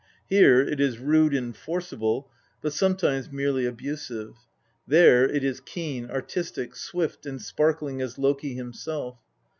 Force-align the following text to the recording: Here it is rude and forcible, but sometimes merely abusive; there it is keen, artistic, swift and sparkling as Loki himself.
Here 0.25 0.61
it 0.61 0.79
is 0.79 0.97
rude 0.97 1.31
and 1.35 1.55
forcible, 1.55 2.31
but 2.59 2.73
sometimes 2.73 3.31
merely 3.31 3.67
abusive; 3.67 4.33
there 4.87 5.29
it 5.29 5.43
is 5.43 5.59
keen, 5.59 6.09
artistic, 6.09 6.75
swift 6.75 7.27
and 7.27 7.39
sparkling 7.39 8.01
as 8.01 8.17
Loki 8.17 8.55
himself. 8.55 9.19